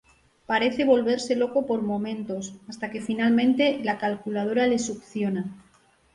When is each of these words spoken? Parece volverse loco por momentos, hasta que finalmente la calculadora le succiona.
Parece 0.49 0.89
volverse 0.93 1.33
loco 1.41 1.59
por 1.69 1.79
momentos, 1.91 2.43
hasta 2.67 2.89
que 2.91 3.01
finalmente 3.07 3.79
la 3.83 3.99
calculadora 3.99 4.65
le 4.65 4.79
succiona. 4.79 5.43